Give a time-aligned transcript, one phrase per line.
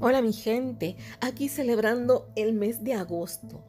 [0.00, 3.64] Hola mi gente, aquí celebrando el mes de agosto.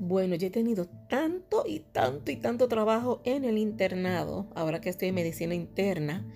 [0.00, 4.88] Bueno, yo he tenido tanto y tanto y tanto trabajo en el internado, ahora que
[4.88, 6.26] estoy en medicina interna,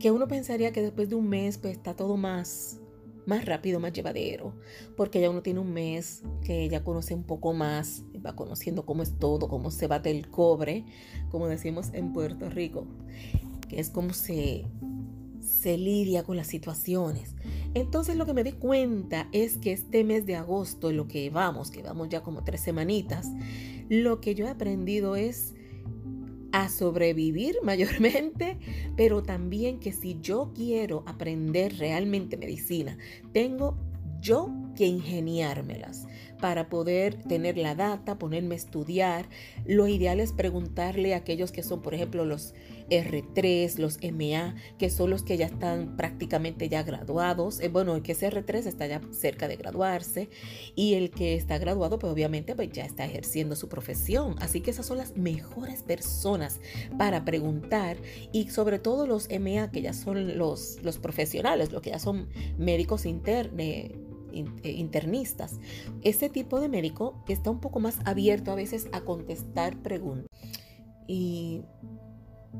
[0.00, 2.78] que uno pensaría que después de un mes pues está todo más
[3.26, 4.54] más rápido, más llevadero,
[4.96, 9.02] porque ya uno tiene un mes que ya conoce un poco más, va conociendo cómo
[9.02, 10.86] es todo, cómo se bate el cobre,
[11.30, 12.86] como decimos en Puerto Rico,
[13.68, 14.66] que es cómo se
[15.42, 17.34] se lidia con las situaciones.
[17.74, 21.70] Entonces lo que me di cuenta es que este mes de agosto, lo que vamos,
[21.70, 23.28] que vamos ya como tres semanitas,
[23.88, 25.54] lo que yo he aprendido es
[26.52, 28.58] a sobrevivir mayormente,
[28.96, 32.98] pero también que si yo quiero aprender realmente medicina,
[33.32, 33.76] tengo
[34.20, 36.06] yo que ingeniármelas
[36.42, 39.28] para poder tener la data, ponerme a estudiar.
[39.64, 42.52] Lo ideal es preguntarle a aquellos que son, por ejemplo, los
[42.90, 47.60] R3, los MA, que son los que ya están prácticamente ya graduados.
[47.60, 50.30] Eh, bueno, el que es R3 está ya cerca de graduarse
[50.74, 54.34] y el que está graduado, pues obviamente pues ya está ejerciendo su profesión.
[54.40, 56.60] Así que esas son las mejores personas
[56.98, 57.98] para preguntar
[58.32, 62.28] y sobre todo los MA, que ya son los, los profesionales, los que ya son
[62.58, 65.58] médicos internos internistas.
[66.02, 70.26] Ese tipo de médico está un poco más abierto a veces a contestar preguntas.
[71.06, 71.62] Y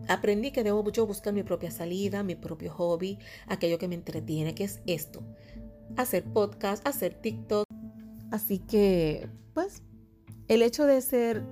[0.09, 4.55] aprendí que debo yo buscar mi propia salida, mi propio hobby, aquello que me entretiene,
[4.55, 5.23] que es esto.
[5.97, 7.67] Hacer podcast, hacer TikTok.
[8.31, 9.83] Así que, pues,
[10.49, 11.45] el hecho de ser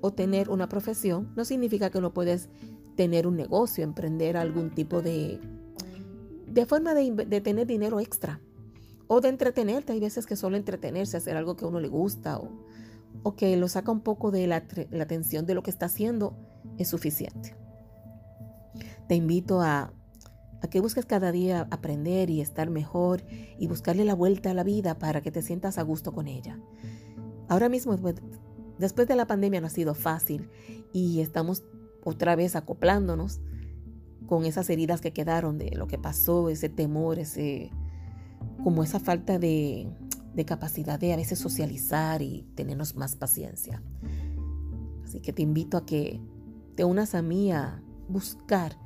[0.00, 2.48] o tener una profesión no significa que no puedes
[2.96, 5.40] tener un negocio, emprender algún tipo de,
[6.46, 8.40] de forma de tener dinero extra
[9.12, 9.92] o de entretenerte.
[9.92, 12.48] Hay veces que solo entretenerse, hacer algo que a uno le gusta o,
[13.24, 14.62] o que lo saca un poco de la,
[15.00, 16.36] atención de lo que está haciendo
[16.78, 17.56] es suficiente.
[19.08, 19.92] Te invito a,
[20.62, 23.24] a que busques cada día aprender y estar mejor
[23.58, 26.60] y buscarle la vuelta a la vida para que te sientas a gusto con ella.
[27.48, 27.96] Ahora mismo,
[28.78, 30.48] después de la pandemia no ha sido fácil
[30.92, 31.64] y estamos
[32.04, 33.40] otra vez acoplándonos
[34.28, 37.72] con esas heridas que quedaron de lo que pasó, ese temor, ese,
[38.62, 39.88] como esa falta de,
[40.46, 43.82] capacidad de a veces socializar y tenernos más paciencia.
[45.04, 46.20] Así que te invito a que
[46.76, 48.78] te unas a mí a buscar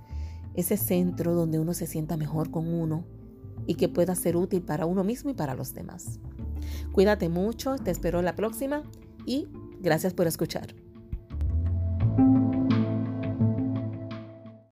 [0.55, 3.05] ese centro donde uno se sienta mejor con uno
[3.67, 6.19] y que pueda ser útil para uno mismo y para los demás.
[6.93, 8.83] Cuídate mucho, te espero la próxima
[9.27, 9.49] y
[9.81, 10.84] gracias por escuchar.